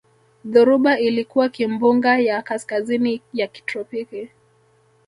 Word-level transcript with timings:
Dhoruba 0.45 0.99
ilikuwa 0.99 1.49
kimbunga 1.49 2.19
ya 2.19 2.41
kaskazini 2.41 3.21
ya 3.33 3.47
kitropiki 3.47 4.29